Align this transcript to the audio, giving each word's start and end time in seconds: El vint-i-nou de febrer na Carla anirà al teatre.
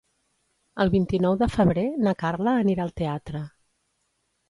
El 0.85 0.91
vint-i-nou 0.95 1.37
de 1.43 1.49
febrer 1.57 1.85
na 2.09 2.17
Carla 2.25 2.57
anirà 2.65 2.91
al 2.91 2.99
teatre. 3.05 3.47